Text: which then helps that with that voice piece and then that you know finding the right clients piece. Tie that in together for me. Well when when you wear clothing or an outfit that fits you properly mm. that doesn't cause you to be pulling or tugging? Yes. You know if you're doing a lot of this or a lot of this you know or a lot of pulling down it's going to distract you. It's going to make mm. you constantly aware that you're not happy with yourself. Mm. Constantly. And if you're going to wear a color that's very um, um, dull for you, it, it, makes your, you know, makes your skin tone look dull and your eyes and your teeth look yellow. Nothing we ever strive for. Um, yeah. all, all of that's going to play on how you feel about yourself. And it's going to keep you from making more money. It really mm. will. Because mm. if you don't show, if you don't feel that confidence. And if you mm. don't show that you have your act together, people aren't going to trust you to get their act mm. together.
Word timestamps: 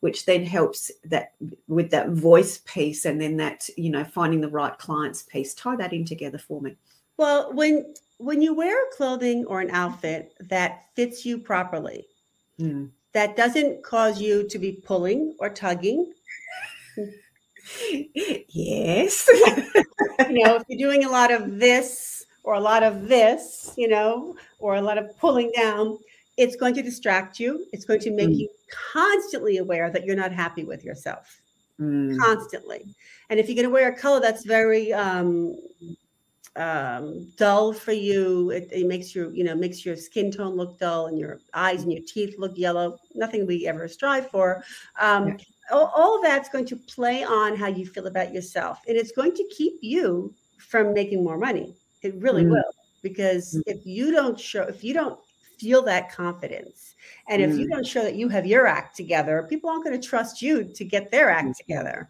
which 0.00 0.26
then 0.26 0.44
helps 0.44 0.90
that 1.04 1.32
with 1.68 1.90
that 1.90 2.10
voice 2.10 2.58
piece 2.64 3.04
and 3.04 3.20
then 3.20 3.36
that 3.36 3.68
you 3.76 3.90
know 3.90 4.04
finding 4.04 4.40
the 4.40 4.48
right 4.48 4.76
clients 4.78 5.22
piece. 5.22 5.54
Tie 5.54 5.76
that 5.76 5.92
in 5.92 6.04
together 6.04 6.38
for 6.38 6.60
me. 6.60 6.76
Well 7.16 7.52
when 7.52 7.94
when 8.18 8.42
you 8.42 8.54
wear 8.54 8.76
clothing 8.96 9.44
or 9.46 9.60
an 9.60 9.70
outfit 9.70 10.34
that 10.40 10.84
fits 10.94 11.24
you 11.24 11.38
properly 11.38 12.06
mm. 12.58 12.90
that 13.12 13.36
doesn't 13.36 13.82
cause 13.82 14.20
you 14.20 14.46
to 14.48 14.58
be 14.58 14.72
pulling 14.72 15.34
or 15.38 15.50
tugging? 15.50 16.12
Yes. 18.48 19.28
You 20.28 20.44
know 20.44 20.56
if 20.56 20.62
you're 20.68 20.90
doing 20.90 21.04
a 21.04 21.10
lot 21.10 21.32
of 21.32 21.58
this 21.58 22.24
or 22.44 22.54
a 22.54 22.60
lot 22.60 22.82
of 22.82 23.08
this 23.08 23.72
you 23.76 23.88
know 23.88 24.36
or 24.58 24.76
a 24.76 24.80
lot 24.80 24.98
of 24.98 25.16
pulling 25.18 25.50
down 25.56 25.98
it's 26.40 26.56
going 26.56 26.72
to 26.72 26.82
distract 26.82 27.38
you. 27.38 27.66
It's 27.70 27.84
going 27.84 28.00
to 28.00 28.10
make 28.10 28.30
mm. 28.30 28.38
you 28.38 28.48
constantly 28.92 29.58
aware 29.58 29.90
that 29.90 30.06
you're 30.06 30.16
not 30.16 30.32
happy 30.32 30.64
with 30.64 30.82
yourself. 30.82 31.42
Mm. 31.78 32.18
Constantly. 32.18 32.94
And 33.28 33.38
if 33.38 33.46
you're 33.46 33.56
going 33.56 33.68
to 33.68 33.70
wear 33.70 33.90
a 33.90 33.94
color 33.94 34.20
that's 34.20 34.46
very 34.46 34.90
um, 34.90 35.54
um, 36.56 37.30
dull 37.36 37.74
for 37.74 37.92
you, 37.92 38.50
it, 38.52 38.70
it, 38.72 38.86
makes 38.86 39.14
your, 39.14 39.30
you 39.34 39.44
know, 39.44 39.54
makes 39.54 39.84
your 39.84 39.96
skin 39.96 40.32
tone 40.32 40.56
look 40.56 40.78
dull 40.78 41.08
and 41.08 41.18
your 41.18 41.40
eyes 41.52 41.82
and 41.82 41.92
your 41.92 42.02
teeth 42.06 42.36
look 42.38 42.56
yellow. 42.56 42.96
Nothing 43.14 43.46
we 43.46 43.66
ever 43.68 43.86
strive 43.86 44.30
for. 44.30 44.64
Um, 44.98 45.28
yeah. 45.28 45.36
all, 45.70 45.92
all 45.94 46.16
of 46.16 46.22
that's 46.22 46.48
going 46.48 46.66
to 46.66 46.76
play 46.76 47.22
on 47.22 47.54
how 47.54 47.66
you 47.66 47.84
feel 47.84 48.06
about 48.06 48.32
yourself. 48.32 48.80
And 48.88 48.96
it's 48.96 49.12
going 49.12 49.34
to 49.34 49.44
keep 49.54 49.74
you 49.82 50.32
from 50.56 50.94
making 50.94 51.22
more 51.22 51.36
money. 51.36 51.74
It 52.00 52.14
really 52.14 52.44
mm. 52.44 52.52
will. 52.52 52.72
Because 53.02 53.56
mm. 53.56 53.62
if 53.66 53.84
you 53.84 54.10
don't 54.10 54.40
show, 54.40 54.62
if 54.62 54.82
you 54.82 54.94
don't 54.94 55.18
feel 55.60 55.82
that 55.82 56.10
confidence. 56.10 56.94
And 57.28 57.42
if 57.42 57.58
you 57.58 57.66
mm. 57.66 57.70
don't 57.70 57.86
show 57.86 58.02
that 58.02 58.14
you 58.14 58.28
have 58.28 58.46
your 58.46 58.66
act 58.66 58.96
together, 58.96 59.46
people 59.48 59.68
aren't 59.68 59.84
going 59.84 60.00
to 60.00 60.08
trust 60.08 60.40
you 60.40 60.64
to 60.64 60.84
get 60.84 61.10
their 61.10 61.28
act 61.28 61.48
mm. 61.48 61.56
together. 61.56 62.08